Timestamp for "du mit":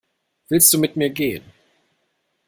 0.73-0.95